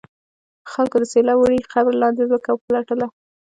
خلکو 0.71 0.95
د 0.99 1.05
سیلاب 1.13 1.37
وړي 1.39 1.59
قبر 1.73 1.93
لاندې 2.01 2.21
ځمکه 2.29 2.49
وپلټله. 2.51 3.07